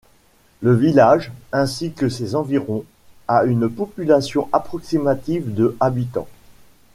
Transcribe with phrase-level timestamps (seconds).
[0.61, 2.83] Le village, ainsi que ses environs,
[3.27, 6.27] a une population approximative de habitants.